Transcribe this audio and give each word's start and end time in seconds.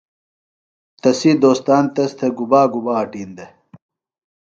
تسی 1.01 1.31
دوستان 1.43 1.83
تس 1.95 2.11
تھےۡ 2.17 2.33
گُبا 2.37 2.61
گُبا 2.73 2.93
اٹِین 3.03 3.29
دےۡ؟ 3.37 3.51